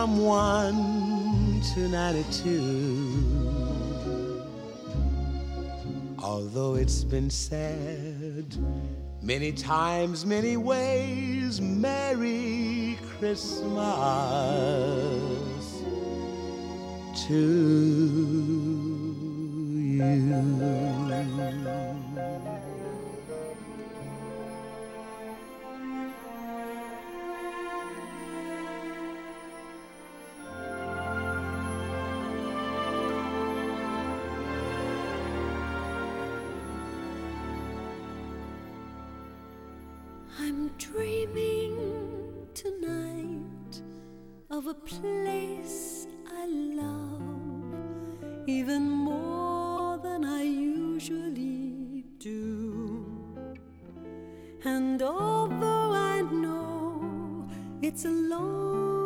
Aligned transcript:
From 0.00 0.24
1 0.24 1.60
to 1.74 1.80
92. 1.80 4.32
Although 6.22 6.76
it's 6.76 7.04
been 7.04 7.28
said 7.28 8.56
many 9.20 9.52
times, 9.52 10.24
many 10.24 10.56
ways, 10.56 11.60
Merry 11.60 12.98
Christmas 13.18 13.74
to 17.26 18.69
I'm 40.42 40.68
dreaming 40.78 42.48
tonight 42.54 43.82
of 44.48 44.68
a 44.68 44.74
place 44.74 46.06
I 46.34 46.46
love 46.46 48.48
even 48.48 48.88
more 48.88 49.98
than 49.98 50.24
I 50.24 50.42
usually 50.42 52.06
do. 52.18 53.04
And 54.64 55.02
although 55.02 55.92
I 55.92 56.22
know 56.22 57.46
it's 57.82 58.06
a 58.06 58.08
long 58.08 58.99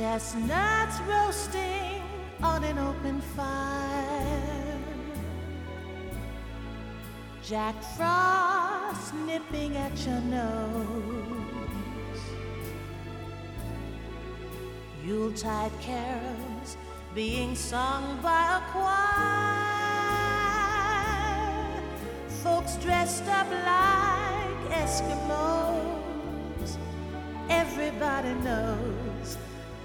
Chestnuts 0.00 0.98
roasting 1.00 2.02
on 2.42 2.64
an 2.64 2.78
open 2.78 3.20
fire. 3.36 4.78
Jack 7.42 7.74
Frost 7.98 9.12
nipping 9.26 9.76
at 9.76 9.94
your 10.06 10.22
nose. 10.22 10.86
Yuletide 15.04 15.72
carols 15.82 16.78
being 17.14 17.54
sung 17.54 18.18
by 18.22 18.56
a 18.56 18.60
choir. 18.72 18.86
Folks 22.42 22.76
dressed 22.76 23.26
up 23.26 23.50
like 23.50 24.70
Eskimos. 24.80 26.78
Everybody 27.50 28.32
knows 28.42 28.99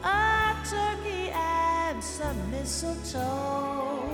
a 0.06 0.56
turkey 0.70 1.32
and 1.34 2.04
some 2.04 2.52
mistletoe 2.52 4.08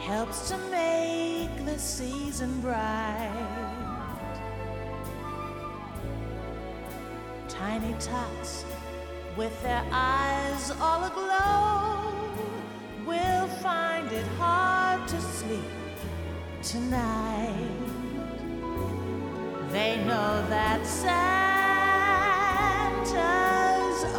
helps 0.00 0.48
to 0.48 0.58
make 0.70 1.64
the 1.64 1.78
season 1.78 2.60
bright. 2.60 3.32
Tiny 7.48 7.94
tots 7.98 8.64
with 9.36 9.62
their 9.62 9.84
eyes 9.92 10.70
all 10.80 11.04
aglow 11.04 12.12
will 13.06 13.48
find 13.62 14.10
it 14.12 14.26
hard 14.38 15.06
to 15.08 15.20
sleep 15.20 15.60
tonight. 16.62 17.68
They 19.70 19.96
know 20.04 20.46
that 20.48 20.86
Santa's 20.86 21.37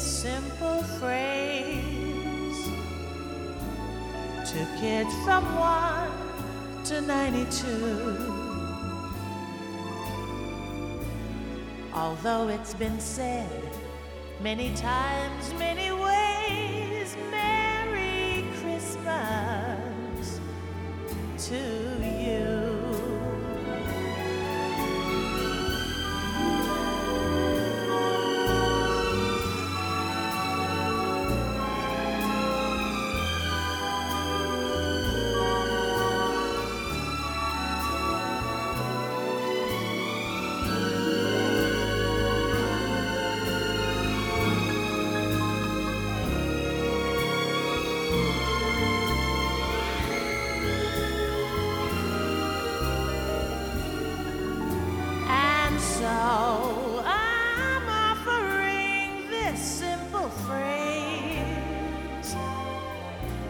simple 0.00 0.82
phrase 0.98 1.84
to 4.50 4.66
kids 4.80 5.14
from 5.24 5.44
1 5.56 6.84
to 6.84 7.02
92. 7.02 8.50
Although 11.92 12.48
it's 12.48 12.72
been 12.72 12.98
said 12.98 13.62
many 14.42 14.74
times, 14.74 15.52
many 15.58 15.92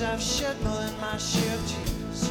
I've 0.00 0.22
shed 0.22 0.60
more 0.62 0.76
than 0.76 1.00
my 1.00 1.16
share 1.16 1.54
of 1.54 1.66
tears. 1.66 2.30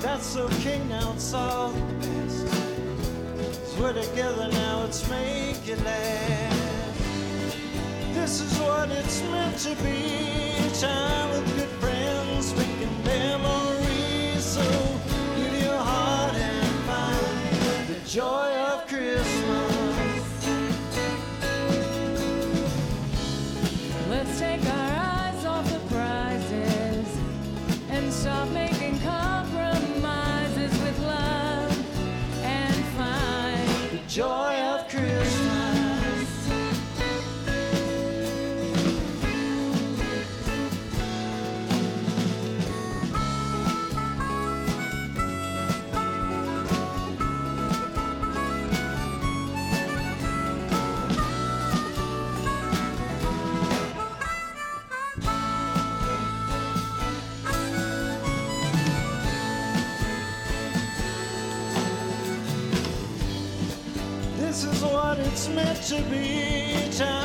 That's 0.00 0.36
okay 0.36 0.80
now, 0.88 1.12
it's 1.14 1.32
all 1.32 1.70
the 1.70 1.80
past. 2.00 2.46
'Cause 2.46 3.74
we're 3.78 3.92
together 3.92 4.48
now, 4.50 4.80
let's 4.82 5.08
make 5.08 5.68
it 5.68 5.80
last. 5.84 6.96
This 8.14 8.40
is 8.40 8.58
what 8.58 8.90
it's 8.90 9.22
meant 9.22 9.58
to 9.60 9.74
be. 9.76 10.80
Time 10.80 11.13
to 65.84 66.00
be. 66.04 67.23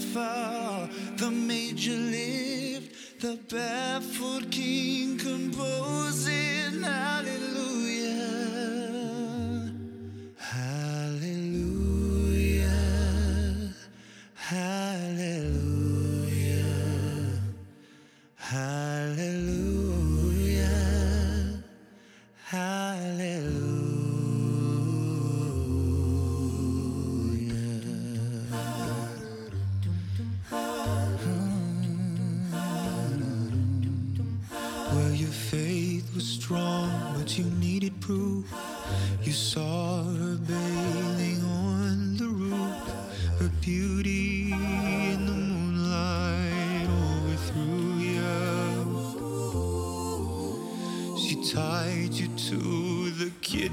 The 0.00 0.88
the 1.16 1.30
major 1.30 1.92
lift, 1.92 3.20
the 3.20 3.36
baffled 3.48 3.69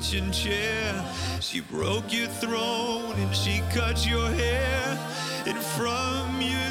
kitchen 0.08 0.32
chair. 0.32 1.06
She 1.42 1.60
broke 1.60 2.14
your 2.14 2.28
throne 2.28 3.14
and 3.18 3.36
she 3.36 3.62
cut 3.74 4.08
your 4.08 4.30
hair. 4.30 4.98
And 5.46 5.58
from 5.58 6.42
your 6.42 6.67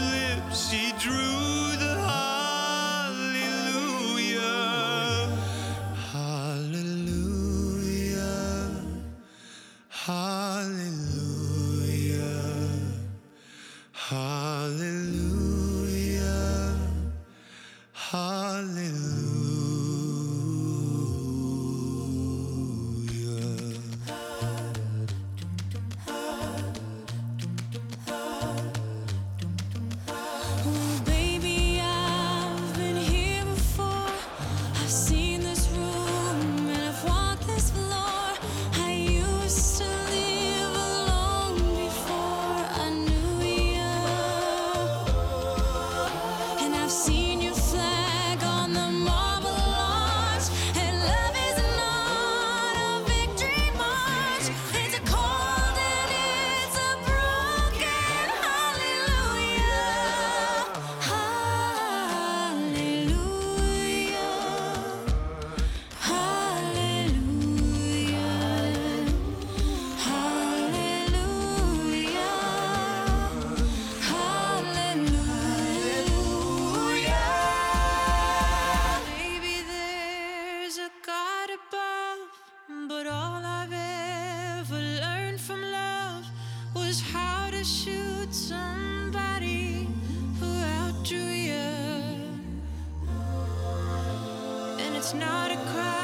it's 95.06 95.14
not 95.14 95.52
a 95.52 95.56
cry 95.70 95.95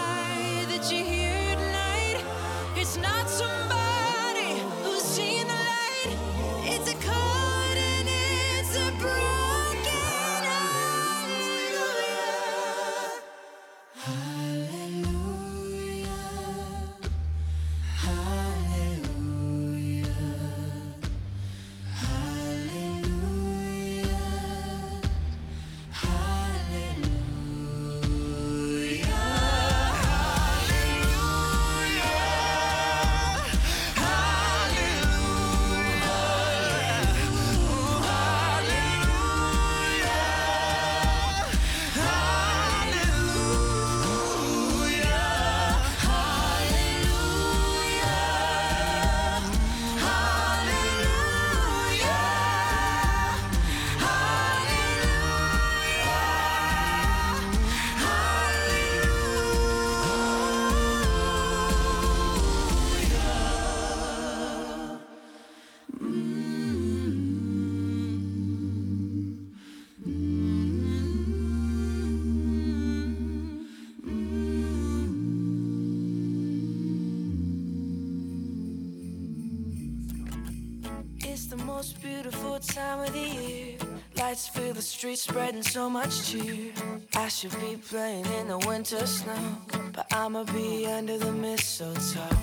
streets, 85.03 85.23
spreading 85.23 85.65
so 85.65 85.91
much 85.91 86.31
cheer. 86.31 86.73
I 87.17 87.27
should 87.27 87.51
be 87.61 87.77
playing 87.77 88.25
in 88.38 88.47
the 88.47 88.59
winter 88.69 89.05
snow, 89.05 89.59
but 89.93 90.07
I'ma 90.12 90.45
be 90.45 90.87
under 90.87 91.19
the 91.19 91.33
mistletoe. 91.33 92.37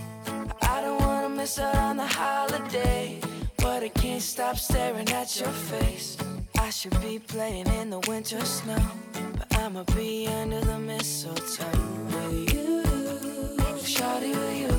I 0.64 0.82
don't 0.82 1.00
wanna 1.00 1.30
miss 1.30 1.58
out 1.58 1.78
on 1.78 1.96
the 1.96 2.06
holiday, 2.06 3.22
but 3.60 3.82
I 3.84 3.88
can't 3.88 4.22
stop 4.22 4.58
staring 4.58 5.10
at 5.10 5.40
your 5.40 5.54
face. 5.72 6.18
I 6.60 6.70
should 6.70 7.00
be 7.00 7.20
playing 7.20 7.68
in 7.80 7.92
the 7.92 8.02
winter 8.10 8.44
snow, 8.44 8.84
but 9.38 9.48
I'ma 9.58 9.84
be 9.96 10.28
under 10.28 10.60
the 10.60 10.80
mistletoe 10.80 11.80
with 12.08 12.54
you. 12.54 12.84
Shawty 13.96 14.32
with 14.36 14.58
you, 14.64 14.79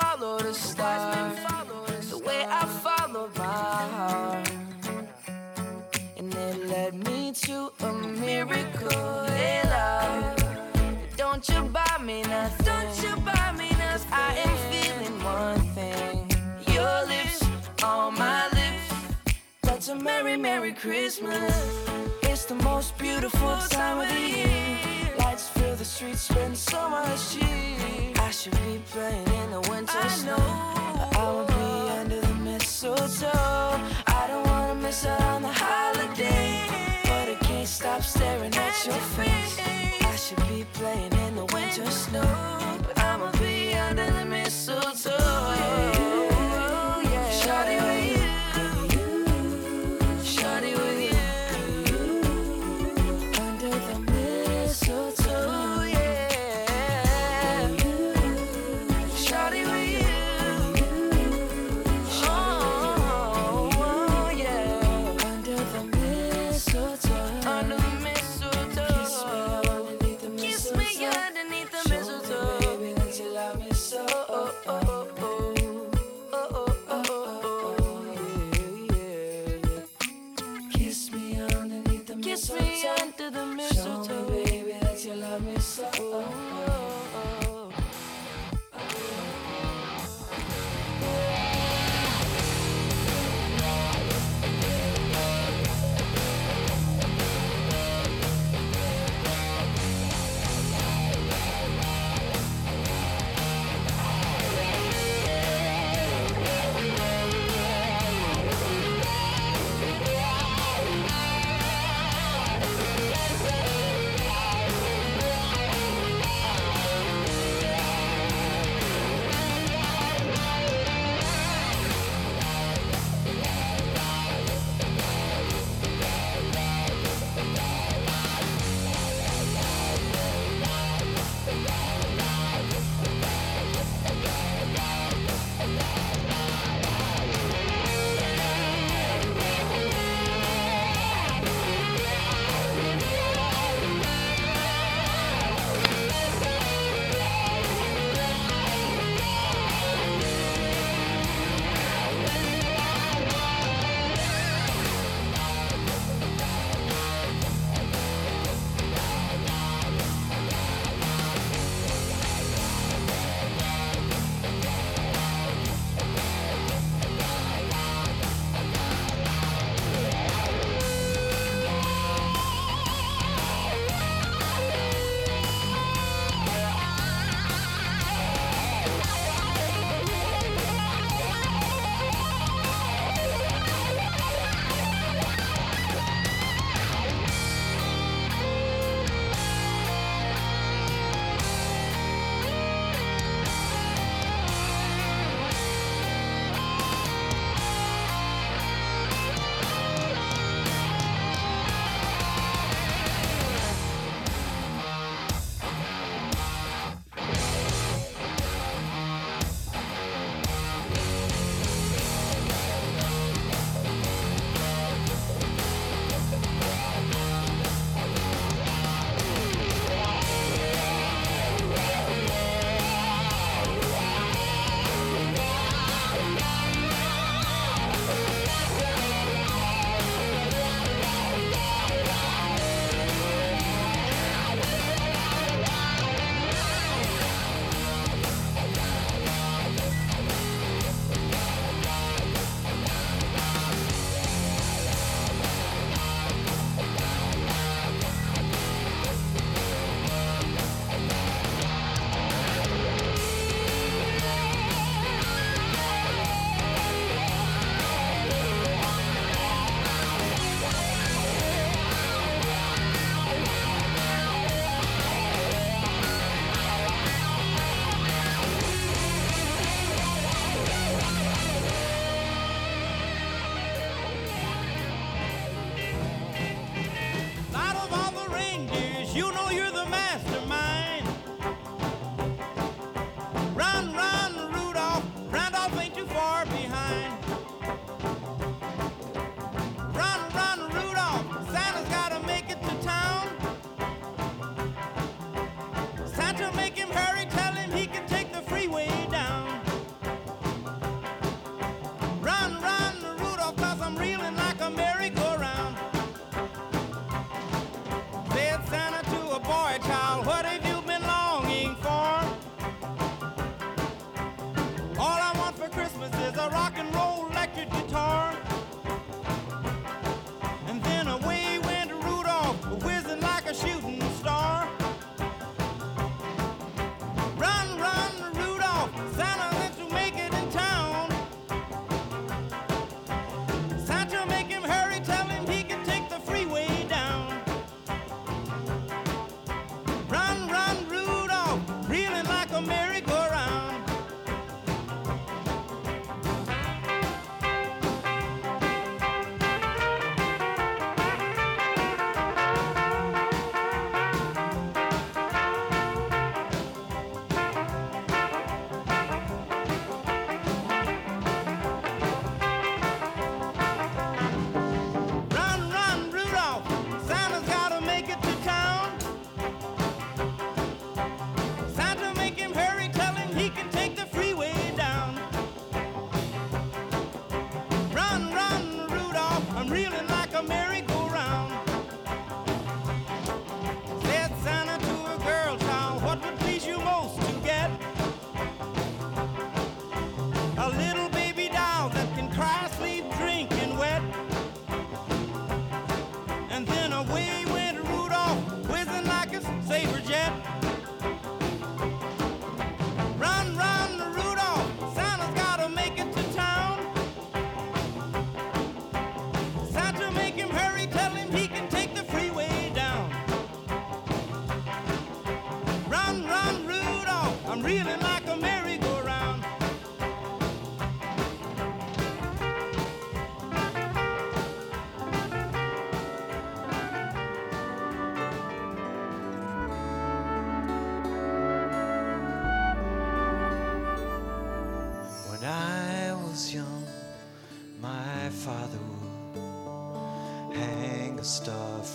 follow 0.00 0.38
the 0.38 0.54
stars 0.54 1.38
the 2.10 2.18
way 2.18 2.44
I 2.48 2.64
follow 2.84 3.30
my 3.36 3.44
heart. 3.44 4.50
And 6.16 6.34
it 6.34 6.66
led 6.66 6.94
me 7.06 7.32
to 7.32 7.70
a 7.80 7.92
miracle. 7.92 9.24
Hey, 9.26 9.62
love. 9.64 10.36
But 10.74 11.16
don't 11.16 11.48
you 11.48 11.62
buy 11.62 11.96
me 12.02 12.22
nothing. 12.22 12.66
Don't 12.66 13.02
you 13.02 13.16
buy 13.20 13.52
me 13.56 13.70
nothing. 13.70 14.12
I 14.12 14.30
am 14.46 14.54
feeling 14.70 15.16
one 15.24 15.60
thing. 15.76 16.30
Your 16.74 17.06
lips 17.06 17.44
on 17.82 18.14
my 18.14 18.48
lips. 18.58 19.36
That's 19.62 19.88
a 19.88 19.94
merry, 19.94 20.36
merry 20.36 20.72
Christmas. 20.72 21.54
It's 22.22 22.44
the 22.46 22.56
most 22.56 22.96
beautiful 22.98 23.56
time 23.68 24.00
of 24.00 24.08
the 24.08 24.20
year 24.20 24.97
the 25.78 25.84
streets 25.84 26.26
been 26.34 26.56
so 26.56 26.90
much 26.90 27.30
cheap. 27.30 28.20
I 28.20 28.30
should 28.32 28.52
be 28.66 28.82
playing 28.90 29.28
in 29.28 29.50
the 29.52 29.60
winter 29.70 29.96
I 29.96 30.08
snow. 30.08 30.36
Know. 30.36 31.08
I 31.14 31.30
will 31.30 31.46
be 31.46 31.90
under 32.00 32.20
the 32.20 32.34
mistletoe. 32.34 33.30
I 34.08 34.26
don't 34.26 34.46
wanna 34.48 34.74
miss 34.74 35.06
out 35.06 35.20
on 35.20 35.42
the 35.42 35.52
holiday, 35.52 36.66
but 37.04 37.28
I 37.28 37.36
can't 37.42 37.68
stop 37.68 38.02
staring 38.02 38.54
at 38.54 38.86
your 38.86 39.02
face. 39.16 39.58
I 40.02 40.16
should 40.16 40.48
be 40.48 40.66
playing 40.72 41.12
in 41.12 41.36
the 41.36 41.44
winter 41.44 41.88
snow. 41.90 42.57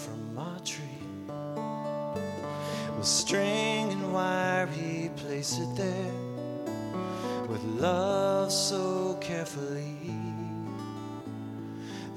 from 0.04 0.38
a 0.38 0.60
tree. 0.66 0.84
With 2.98 3.06
string 3.06 3.92
and 3.92 4.14
wire, 4.14 4.68
he 4.68 5.10
placed 5.16 5.60
it 5.60 5.76
there 5.76 6.14
with 7.48 7.64
love 7.64 8.52
so 8.52 9.18
carefully. 9.22 9.98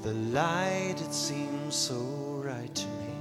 The 0.01 0.13
light, 0.13 0.95
it 0.99 1.13
seemed 1.13 1.73
so 1.73 1.95
right 2.43 2.73
to 2.75 2.87
me 2.99 3.13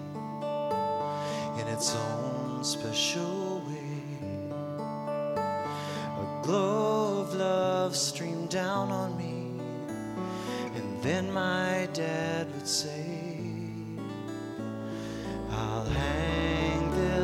in 1.60 1.68
its 1.68 1.94
own 1.94 2.64
special 2.64 3.62
way. 3.68 4.02
A 6.24 6.40
glow 6.42 7.20
of 7.20 7.34
love 7.34 7.96
streamed 7.96 8.50
down 8.50 8.90
on 8.90 9.16
me, 9.16 9.60
and 10.74 11.02
then 11.02 11.32
my 11.32 11.88
dad 11.92 12.46
would 12.54 12.68
say, 12.68 13.15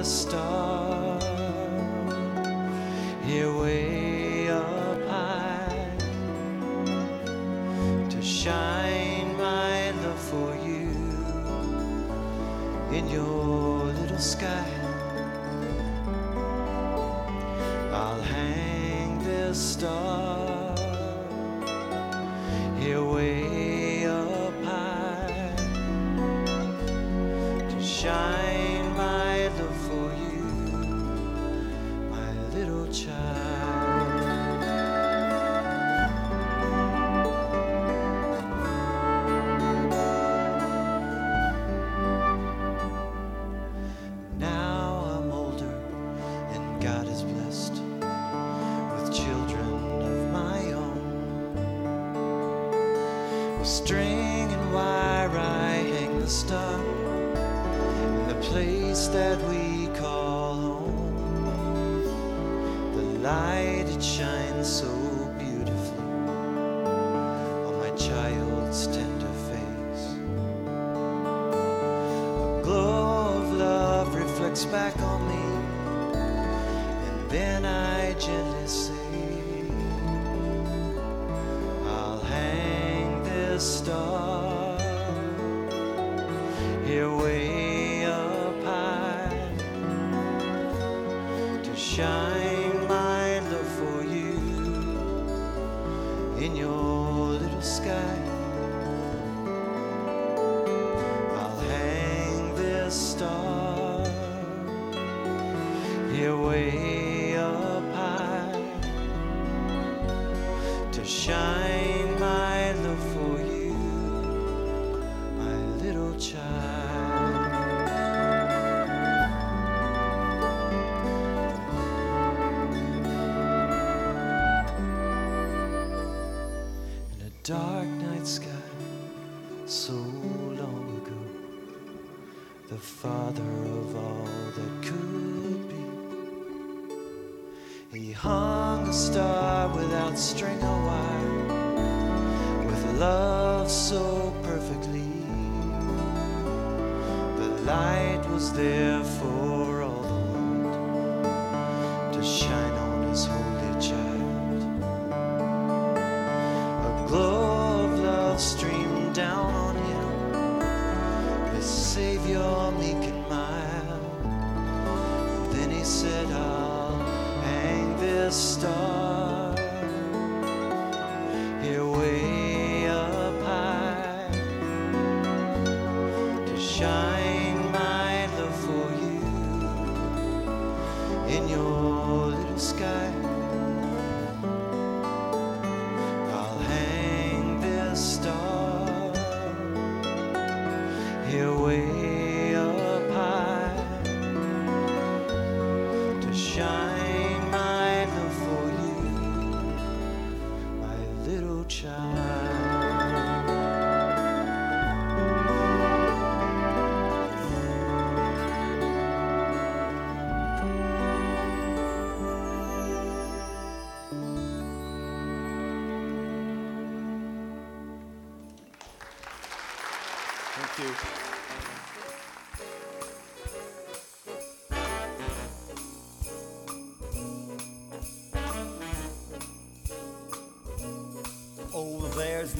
the 0.03 0.09
star 0.09 1.20
here 3.24 3.53
way 3.57 4.48
up 4.48 5.00
high 5.07 5.86
to 8.11 8.20
shine 8.20 9.36
my 9.36 9.92
love 10.03 10.18
for 10.18 10.57
you 10.66 10.90
in 12.90 13.09
your 13.11 13.84
little 14.00 14.18
sky. 14.18 14.71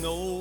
no 0.03 0.32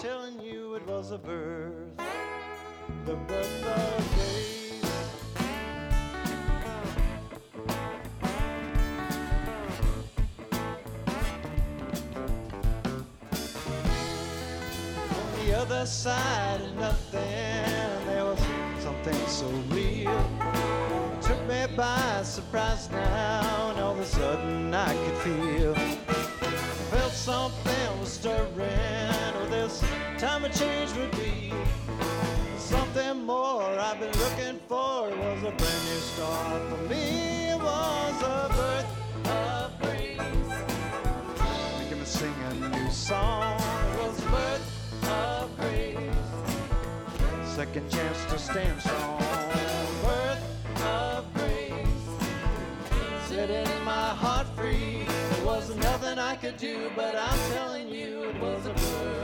telling 0.00 0.40
you 0.40 0.76
it 0.76 0.86
was 0.86 1.10
a 1.10 1.18
birth, 1.18 1.74
the 3.04 3.14
birth 3.14 3.66
of 3.66 4.04
faith. 4.16 4.84
On 15.12 15.44
the 15.44 15.54
other 15.54 15.84
side 15.84 16.62
of 16.62 16.76
nothing, 16.76 18.06
there 18.06 18.24
was 18.24 18.40
something 18.78 19.26
so 19.26 19.48
real. 19.68 20.24
Took 21.20 21.46
me 21.46 21.66
by 21.76 22.22
surprise 22.22 22.90
now, 22.90 23.70
and 23.70 23.80
all 23.80 23.92
of 23.92 24.00
a 24.00 24.06
sudden 24.06 24.72
I 24.72 24.94
could 24.94 25.18
feel. 25.18 25.74
I 25.76 26.14
felt 26.88 27.12
something 27.12 28.00
was 28.00 28.12
stirring 28.14 29.19
this 29.50 29.82
time 30.16 30.44
of 30.44 30.54
change 30.54 30.92
would 30.92 31.10
be 31.12 31.52
something 32.56 33.24
more 33.26 33.64
I've 33.64 33.98
been 33.98 34.16
looking 34.20 34.60
for. 34.68 35.08
It 35.08 35.18
was 35.18 35.42
a 35.42 35.50
brand 35.50 35.84
new 35.86 36.00
start 36.12 36.62
for 36.70 36.76
me. 36.88 37.48
It 37.48 37.58
was 37.58 38.22
a 38.22 38.48
birth 38.54 38.86
of 39.26 39.78
praise. 39.80 40.18
Make 41.78 41.88
him 41.88 42.04
sing 42.04 42.34
a 42.48 42.54
new 42.68 42.90
song. 42.92 43.60
It 43.60 43.98
was 43.98 44.20
birth 44.20 45.04
of 45.10 45.56
praise. 45.56 45.98
Second 47.44 47.90
chance 47.90 48.24
to 48.26 48.38
stand 48.38 48.80
strong. 48.80 49.18
Birth 50.02 50.82
of 50.84 51.34
praise. 51.34 51.88
Setting 53.26 53.84
my 53.84 54.10
heart 54.10 54.46
free. 54.56 55.06
There 55.06 55.44
was 55.44 55.74
nothing 55.76 56.20
I 56.20 56.36
could 56.36 56.56
do, 56.56 56.88
but 56.94 57.16
I'm 57.16 57.52
telling 57.52 57.88
you 57.88 58.22
it 58.24 58.40
was 58.40 58.66
a 58.66 58.74
birth. 58.74 59.19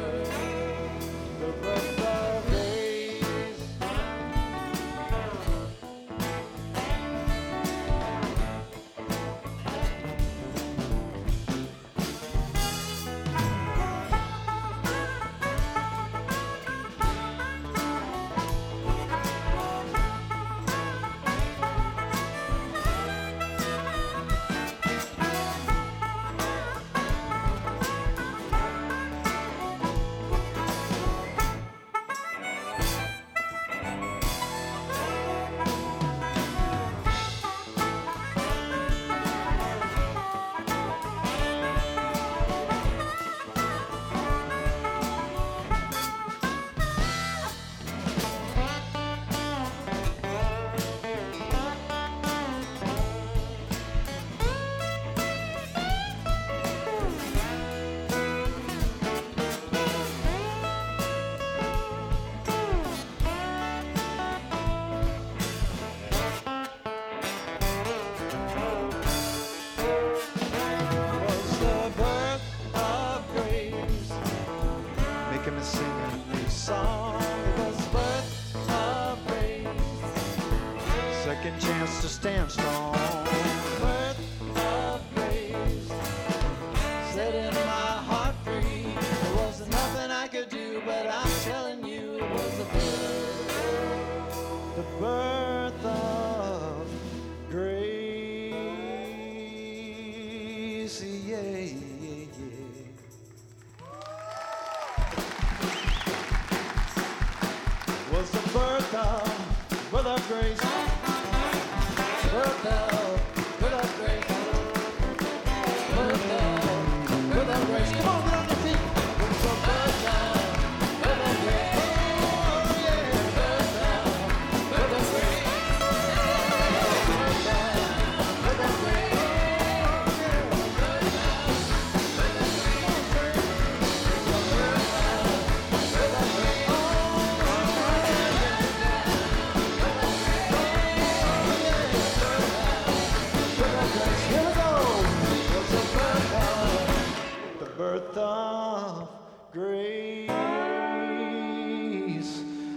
birth 147.96 148.18
of 148.18 149.08
grace, 149.52 150.28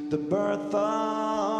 the 0.09 0.17
birth 0.17 0.73
of 0.73 1.58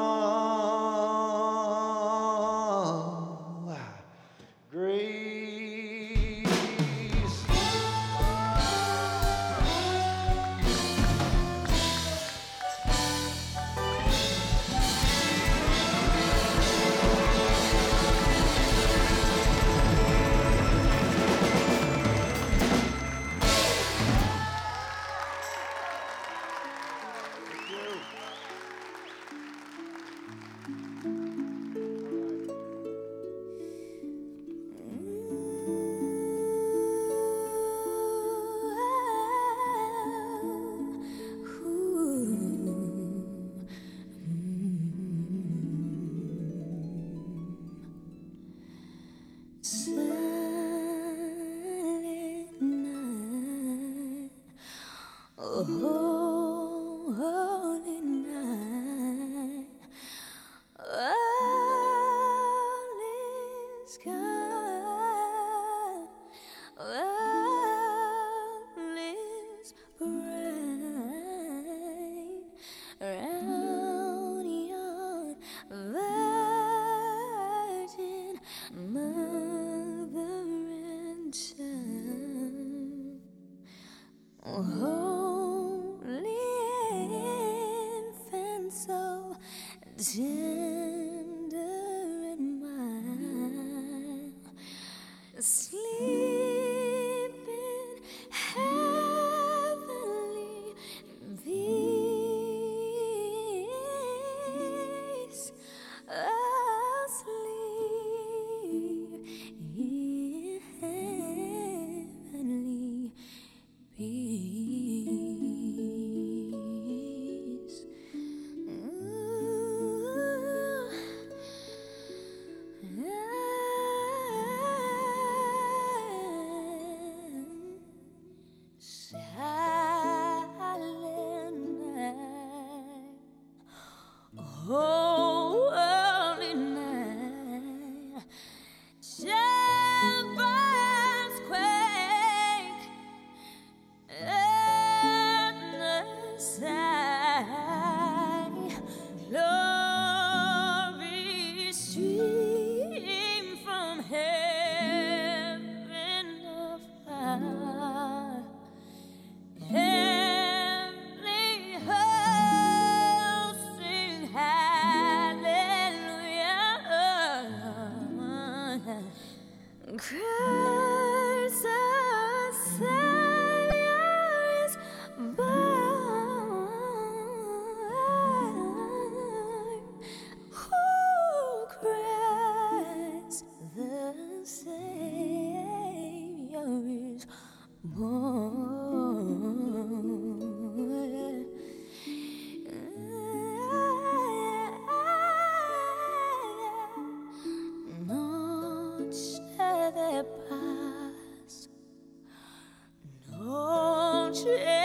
heart. 204.30 204.46
Everybody 204.46 204.79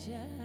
sing. 0.00 0.37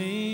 Way 0.00 0.29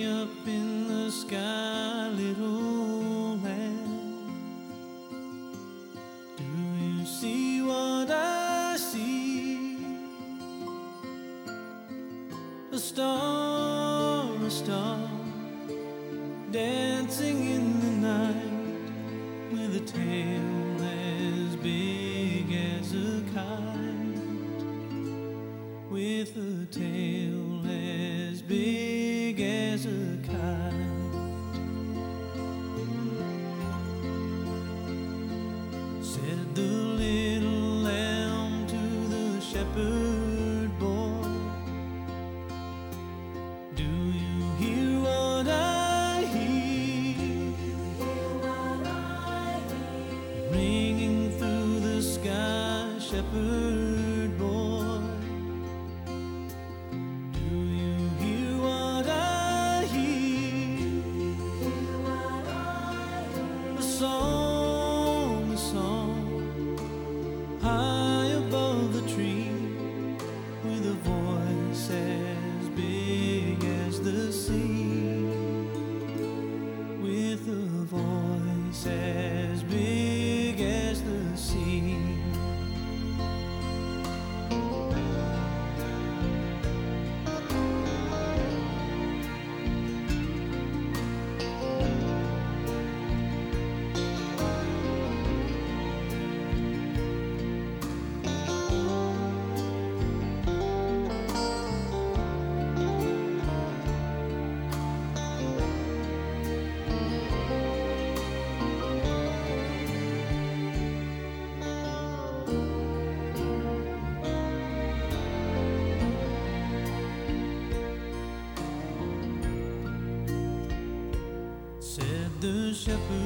shepherd 122.86 123.25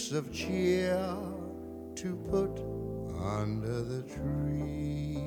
gifts 0.00 0.12
of 0.12 0.32
cheer 0.32 1.14
to 1.94 2.16
put 2.30 2.60
under 3.22 3.82
the 3.82 4.02
tree. 4.02 5.18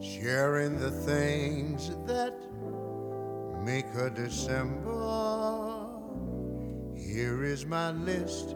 Sharing 0.00 0.78
the 0.78 0.92
things 0.92 1.90
that 2.06 2.34
make 3.64 3.86
a 3.96 4.10
December. 4.10 5.88
Here 6.94 7.42
is 7.44 7.66
my 7.66 7.90
list 7.90 8.50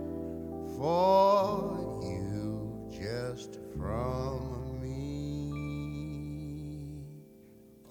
for 0.77 2.01
you 2.03 2.89
just 2.93 3.59
from 3.77 4.81
me. 4.81 5.51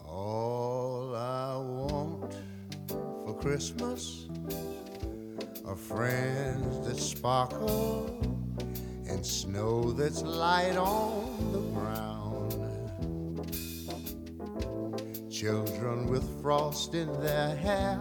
All 0.05 1.15
I 1.15 1.57
want 1.57 2.33
for 2.87 3.33
Christmas 3.41 4.28
of 5.69 5.79
friends 5.79 6.87
that 6.87 6.97
sparkle 6.97 8.17
and 9.07 9.23
snow 9.23 9.91
that's 9.91 10.23
light 10.23 10.75
on 10.75 11.51
the 11.51 11.59
ground. 11.79 12.55
Children 15.31 16.07
with 16.07 16.41
frost 16.41 16.95
in 16.95 17.07
their 17.21 17.55
hair, 17.55 17.99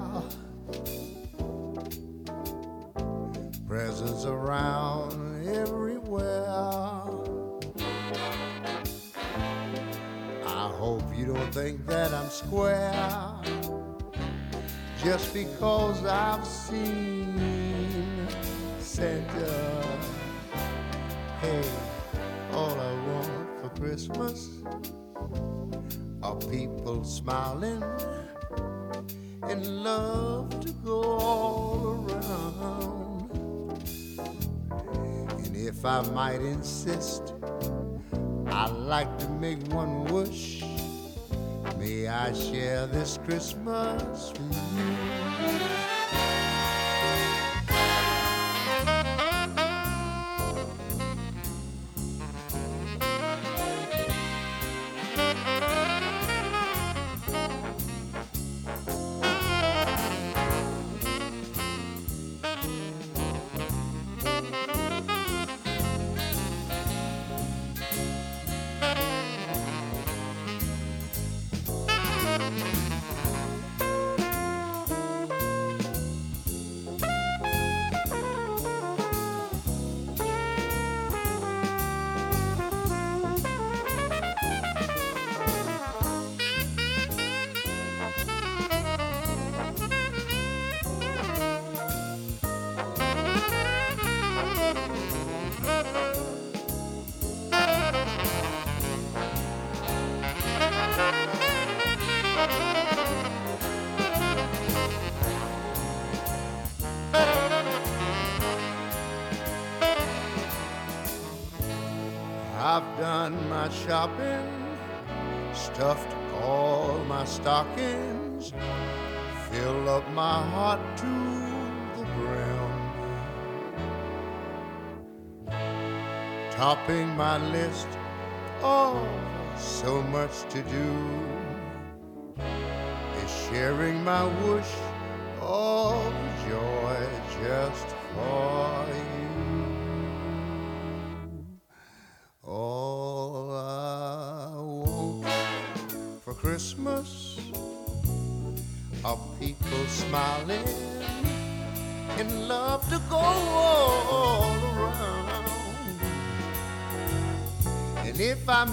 presents 3.66 4.24
around 4.24 5.46
everywhere. 5.46 6.48
I 10.46 10.72
hope 10.72 11.02
you 11.14 11.26
don't 11.26 11.52
think 11.52 11.86
that 11.86 12.14
I'm 12.14 12.30
square 12.30 13.34
just 15.04 15.32
because 15.32 16.04
I've 16.04 16.44
seen 16.46 17.57
Santa. 18.99 19.46
Uh, 19.46 20.59
hey, 21.40 21.62
all 22.51 22.72
I 22.80 22.92
want 23.07 23.61
for 23.61 23.68
Christmas 23.80 24.49
are 26.20 26.34
people 26.51 27.05
smiling 27.05 27.84
and 29.44 29.84
love 29.84 30.51
to 30.62 30.72
go 30.84 31.01
all 31.01 32.11
around. 32.11 33.30
And 35.44 35.57
if 35.57 35.84
I 35.84 36.01
might 36.11 36.40
insist, 36.40 37.34
I'd 38.49 38.72
like 38.72 39.16
to 39.18 39.28
make 39.28 39.62
one 39.68 40.07
wish. 40.07 40.64
May 41.78 42.09
I 42.09 42.32
share 42.32 42.88
this 42.88 43.16
Christmas 43.24 44.32
with 44.32 44.57
you? 44.76 45.97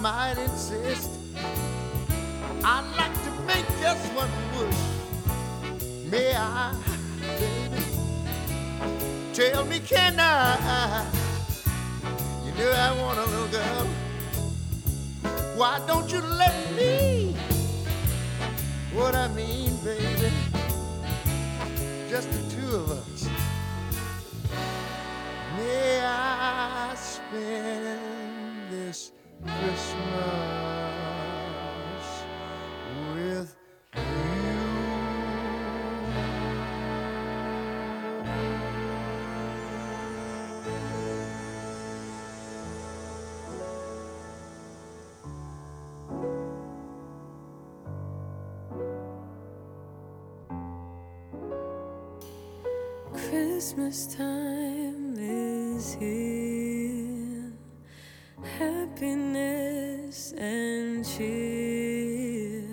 Might 0.05 0.37
insist, 0.37 0.84
Christmas 53.55 54.13
time 54.13 55.15
is 55.17 55.93
here. 55.93 57.53
Happiness 58.59 60.33
and 60.33 61.05
cheer. 61.07 62.67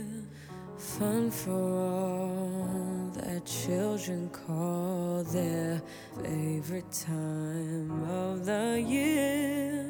Fun 0.76 1.30
for 1.30 1.52
all 1.52 3.12
that 3.14 3.46
children 3.46 4.28
call 4.30 5.22
their 5.22 5.80
favorite 6.20 6.90
time 6.90 8.02
of 8.10 8.44
the 8.44 8.84
year. 8.84 9.86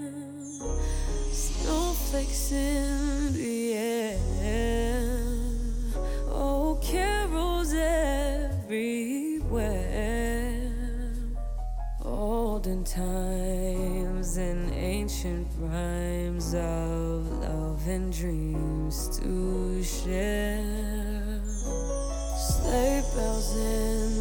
Snowflakes 1.33 2.53
in 2.53 3.02
Olden 12.73 12.85
times 12.85 14.39
and 14.39 14.73
ancient 14.73 15.47
rhymes 15.59 16.55
of 16.55 17.31
love 17.41 17.87
and 17.87 18.11
dreams 18.11 19.19
to 19.19 19.85
share. 19.85 21.43
Sleigh 22.35 23.03
bells 23.15 23.57
in 23.57 24.12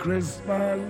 Christmas, 0.00 0.80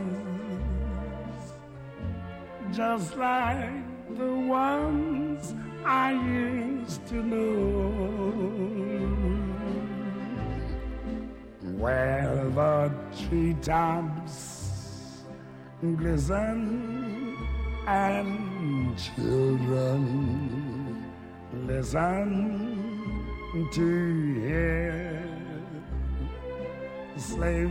just 2.70 3.16
like 3.16 4.16
the 4.16 4.32
ones 4.32 5.53
I 5.85 6.12
used 6.12 7.05
to 7.09 7.16
know, 7.16 7.91
where 11.77 12.37
the 12.55 12.93
treetops 13.27 15.24
glisten 15.97 17.37
and 17.89 18.97
children 18.97 20.03
listen 21.66 23.27
to 23.73 24.41
hear 24.41 25.20
sleigh 27.16 27.70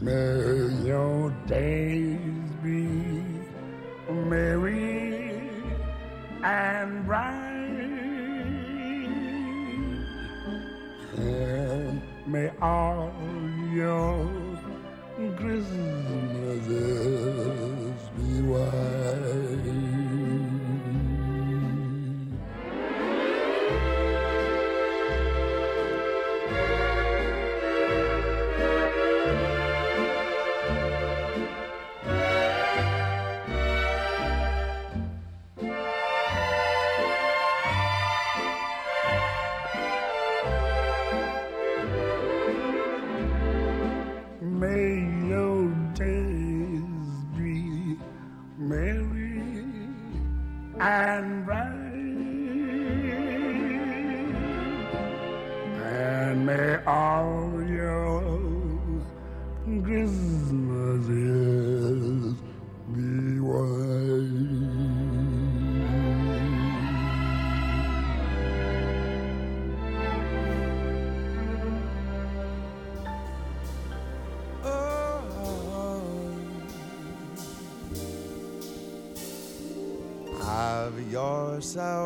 May 0.00 0.86
your 0.86 1.30
days 1.48 2.20
be 2.62 2.86
merry 4.08 5.42
and 6.44 7.04
bright. 7.04 7.34
And 11.16 12.00
may 12.28 12.50
all 12.62 13.12
your 13.72 14.30
Christmases 15.36 15.68
be 18.16 18.42
white. 18.42 19.47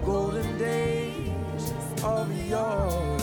Golden 0.00 0.58
days 0.58 1.72
of 2.02 2.30
yore. 2.48 3.18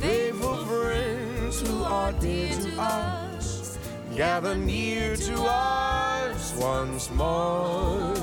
Faithful 0.00 0.56
friends 0.66 1.60
who 1.60 1.82
are 1.84 2.12
dear 2.12 2.48
to 2.48 2.80
us, 2.80 3.78
gather 4.16 4.54
near 4.56 5.16
to 5.16 5.42
us 5.42 6.54
once 6.58 7.10
more. 7.10 8.14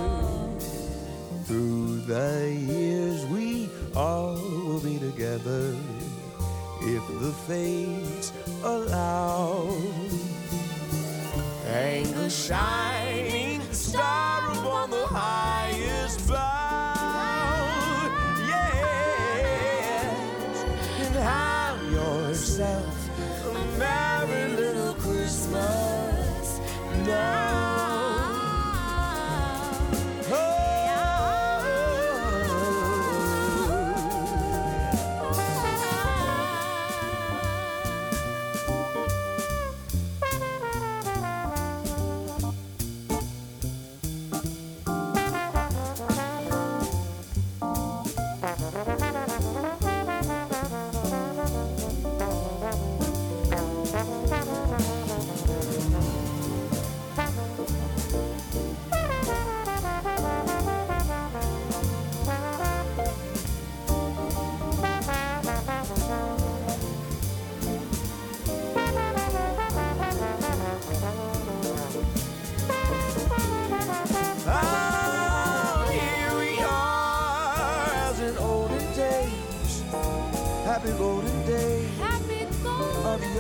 Through 1.46 2.02
the 2.02 2.56
years, 2.68 3.26
we 3.26 3.70
all 3.96 4.36
will 4.36 4.80
be 4.80 5.00
together 5.00 5.76
if 6.82 7.04
the 7.20 7.34
fates 7.48 8.32
allow. 8.64 9.76
Hang 11.66 12.06
a 12.16 12.30
shining 12.30 13.51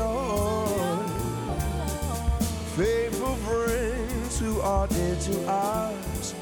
yore. 0.01 1.05
Faithful 2.77 3.35
friends 3.47 4.39
who 4.39 4.61
are 4.61 4.87
dear 4.87 5.15
to 5.15 5.35
us, 5.47 6.33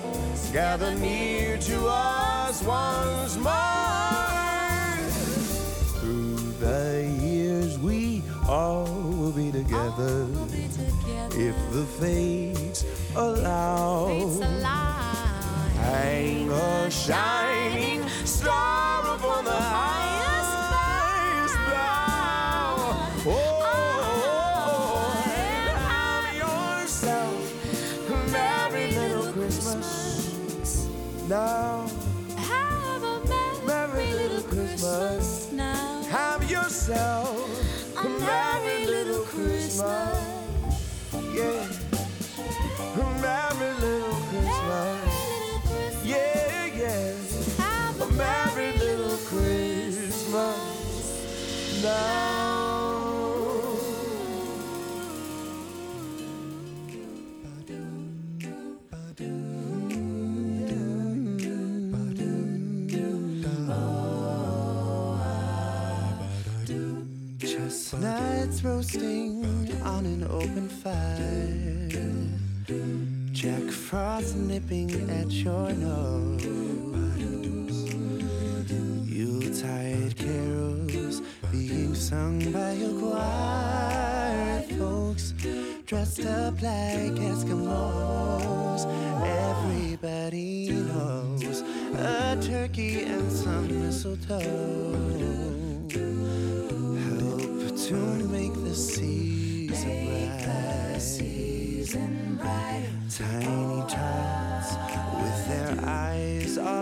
gather 0.53 0.93
near 0.95 1.57
to 1.57 1.77
us 1.87 2.63
once 2.63 3.35
more. 3.37 3.55
Through 5.99 6.37
the 6.59 7.05
years, 7.21 7.77
we 7.79 8.23
all 8.47 8.85
will 9.19 9.31
be 9.31 9.51
together 9.51 10.27
if 11.47 11.55
the 11.75 11.85
fates 11.99 12.85
allow. 13.15 14.07
Hang 15.75 16.49
a 16.51 16.91
shining 16.91 18.07
star 18.25 19.15
upon 19.15 19.45
the 19.45 19.51
highest 19.51 19.98
nipping 74.47 75.09
at 75.09 75.29
your 75.31 75.71
nose. 75.73 76.43
Yuletide 79.07 80.15
carols 80.15 81.21
being 81.51 81.93
sung 81.95 82.39
by 82.51 82.71
a 82.71 82.91
choir. 82.99 84.63
Folks 84.77 85.33
dressed 85.85 86.25
up 86.25 86.61
like 86.61 87.17
Eskimos. 87.29 88.85
Everybody 89.23 90.69
knows 90.69 91.61
a 91.95 92.37
turkey 92.41 93.03
and 93.03 93.31
some 93.31 93.67
mistletoe 93.67 94.68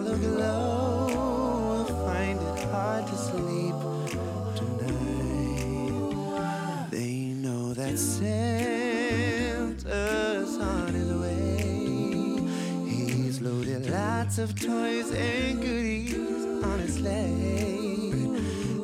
the 0.07 0.15
glow, 0.15 1.07
will 1.07 1.85
find 2.05 2.39
it 2.39 2.59
hard 2.71 3.05
to 3.07 3.15
sleep 3.15 3.75
tonight. 4.55 5.91
They 6.91 7.33
know 7.43 7.73
that 7.73 7.99
Santa's 7.99 8.27
on 10.57 10.93
his 10.93 11.11
way. 11.11 12.39
He's 12.89 13.41
loaded 13.41 13.89
lots 13.89 14.37
of 14.37 14.55
toys 14.59 15.11
and 15.11 15.61
goodies 15.61 16.15
on 16.63 16.79
his 16.79 16.93
sleigh, 16.95 18.11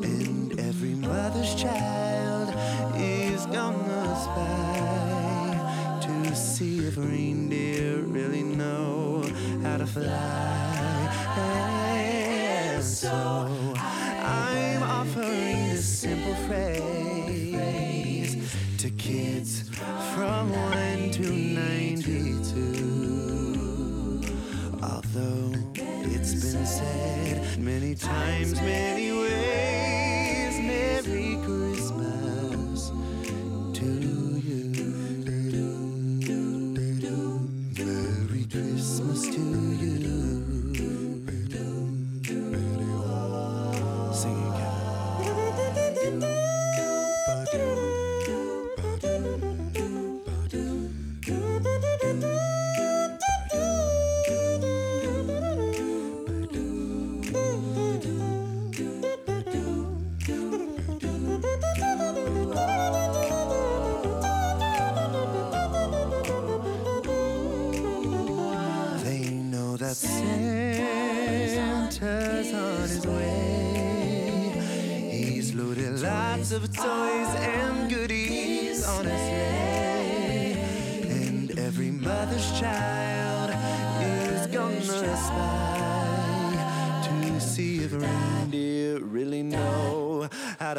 and 0.03 0.59
every 0.59 0.95
mother's 0.95 1.55
child 1.55 2.53
is 2.97 3.45
gonna 3.45 4.15
spy 4.25 5.99
to 6.01 6.35
see 6.35 6.79
if 6.85 6.97
reindeer 6.97 8.01
really 8.01 8.43
know 8.43 9.23
how 9.63 9.77
to 9.77 9.85
fly 9.87 10.32
so 13.13 13.73
I'm 13.77 14.81
offering 14.81 15.69
this 15.69 15.85
simple 15.85 16.35
phrase 16.47 17.61
to 18.79 18.89
keep. 18.89 19.22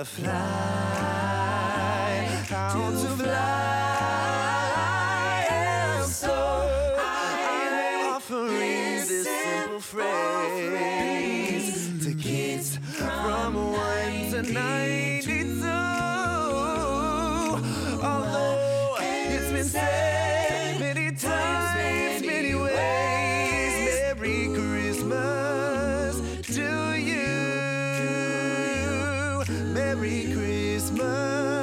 refrain. 0.04 0.73
Merry 30.04 30.26
Christmas. 30.34 31.53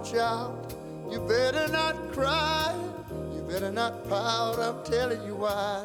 watch 0.00 0.14
out. 0.14 0.74
You 1.10 1.20
better 1.20 1.68
not 1.68 2.12
cry. 2.12 2.74
You 3.34 3.42
better 3.42 3.70
not 3.70 4.08
pout. 4.08 4.58
I'm 4.58 4.82
telling 4.84 5.22
you 5.26 5.34
why. 5.34 5.84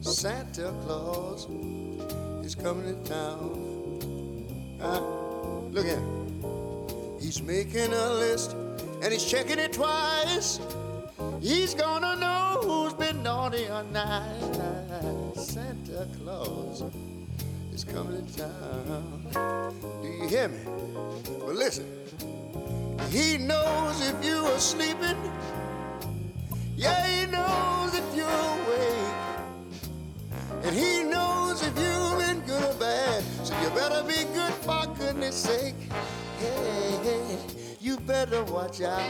Santa 0.00 0.72
Claus 0.84 1.46
is 2.44 2.54
coming 2.54 3.02
to 3.02 3.10
town. 3.10 4.78
Uh, 4.80 5.00
look 5.70 5.86
at 5.86 5.98
him. 5.98 7.18
He's 7.20 7.42
making 7.42 7.92
a 7.92 8.10
list 8.12 8.54
and 9.02 9.12
he's 9.12 9.24
checking 9.24 9.58
it 9.58 9.72
twice. 9.72 10.60
He's 11.40 11.74
gonna 11.74 12.14
know 12.16 12.60
who's 12.62 12.92
been 12.92 13.22
naughty 13.24 13.66
or 13.68 13.82
nice. 13.92 14.56
Santa 15.34 16.06
Claus 16.22 16.84
is 17.72 17.82
coming 17.82 18.24
to 18.24 18.38
town. 18.38 19.47
watch 38.50 38.80
out. 38.80 39.02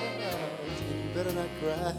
You 0.90 1.14
better 1.14 1.32
not 1.32 1.48
cry. 1.60 1.94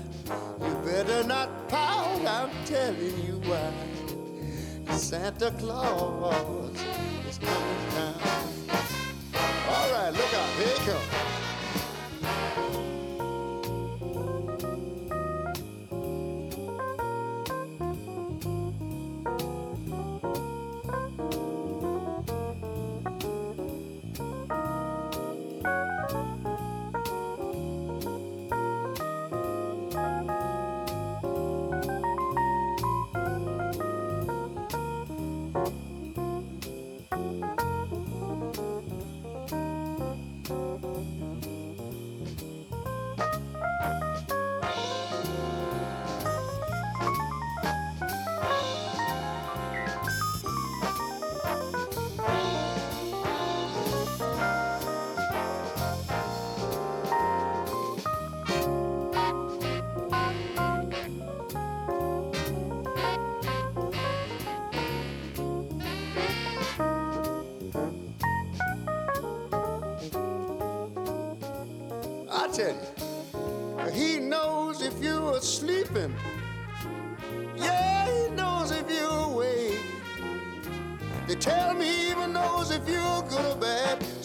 You 0.68 0.76
better 0.86 1.24
not 1.28 1.70
pout. 1.70 2.26
I'm 2.26 2.50
telling 2.66 3.26
you 3.26 3.42
why. 3.46 3.74
Santa 4.98 5.52
Claus 5.52 6.76
is 7.30 7.38
coming 7.38 7.90
down. 7.96 8.20
All 9.70 9.92
right, 9.94 10.12
look 10.12 10.34
out. 10.34 10.50
Here 10.58 10.68
he 10.68 10.86
comes. 10.86 11.29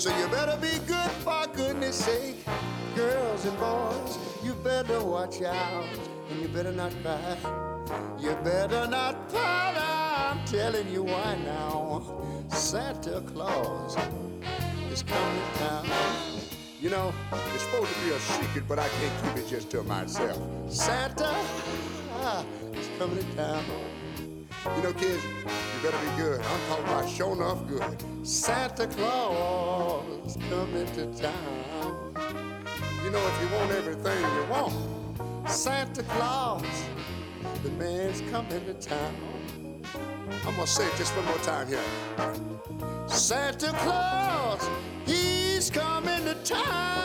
So 0.04 0.14
you 0.18 0.28
better 0.28 0.58
be 0.60 0.78
good 0.86 1.10
for 1.24 1.46
goodness 1.54 2.04
sake. 2.04 2.44
Girls 2.94 3.42
and 3.46 3.58
boys, 3.58 4.18
you 4.44 4.52
better 4.52 5.02
watch 5.02 5.40
out. 5.40 5.86
And 6.28 6.42
you 6.42 6.48
better 6.48 6.72
not 6.72 6.92
cry. 7.02 7.38
You 8.20 8.34
better 8.44 8.86
not 8.86 9.30
pout. 9.30 9.78
I'm 9.78 10.44
telling 10.44 10.90
you 10.90 11.04
why 11.04 11.38
now. 11.46 12.02
Santa 12.50 13.22
Claus 13.22 13.96
is 14.92 15.02
coming 15.02 15.42
to 15.54 15.58
town. 15.58 15.86
You 16.82 16.90
know, 16.90 17.14
it's 17.54 17.62
supposed 17.62 17.90
to 17.94 18.00
be 18.04 18.10
a 18.10 18.18
secret, 18.18 18.64
but 18.68 18.78
I 18.78 18.88
can't 18.88 19.24
keep 19.24 19.42
it 19.42 19.48
just 19.48 19.70
to 19.70 19.82
myself. 19.84 20.38
Santa 20.70 21.34
ah, 22.12 22.44
is 22.74 22.90
coming 22.98 23.16
to 23.16 23.36
town. 23.36 23.64
You 24.76 24.82
know, 24.82 24.92
kids, 24.92 25.24
you 25.24 25.82
better 25.82 25.98
be 25.98 26.22
good. 26.22 26.40
I'm 26.42 26.60
talking 26.68 26.84
about 26.84 27.08
showing 27.08 27.40
off 27.40 27.66
good. 27.66 28.26
Santa 28.26 28.86
Claus 28.86 29.73
coming 30.32 30.86
to 30.94 31.06
town. 31.20 32.14
You 33.04 33.10
know, 33.10 33.20
if 33.26 33.42
you 33.42 33.56
want 33.56 33.70
everything 33.72 34.20
you 34.20 34.44
want, 34.50 35.50
Santa 35.50 36.02
Claus, 36.02 36.62
the 37.62 37.70
man's 37.72 38.22
coming 38.30 38.64
to 38.64 38.74
town. 38.74 39.82
I'm 40.46 40.54
gonna 40.54 40.66
say 40.66 40.86
it 40.86 40.96
just 40.96 41.14
one 41.16 41.26
more 41.26 41.38
time 41.38 41.68
here. 41.68 41.80
Santa 43.06 43.72
Claus, 43.82 44.68
he's 45.06 45.70
coming 45.70 46.24
to 46.24 46.34
town. 46.42 47.04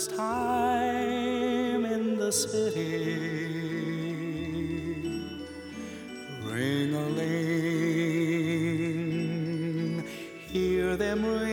first 0.00 0.16
time 0.16 1.84
in 1.84 2.16
the 2.16 2.32
city. 2.32 3.18
Ring 6.42 6.94
a 6.94 7.06
ling, 7.18 7.60
hear 10.48 10.96
them 10.96 11.22
ring. 11.24 11.50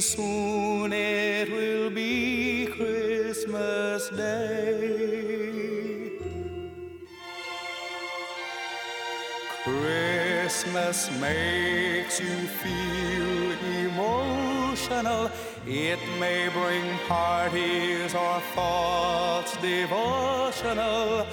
Soon 0.00 0.92
it 0.92 1.48
will 1.52 1.90
be 1.90 2.66
Christmas 2.66 4.08
Day. 4.08 5.04
Christmas 9.62 11.10
makes 11.20 12.20
you 12.20 12.36
feel 12.62 13.04
emotional 13.86 15.30
it 15.66 15.98
may 16.20 16.50
bring 16.50 16.84
parties 17.08 18.14
or 18.14 18.40
thoughts 18.54 19.56
devotional 19.56 21.26